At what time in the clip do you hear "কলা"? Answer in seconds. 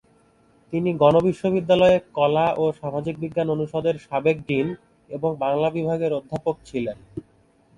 2.13-2.47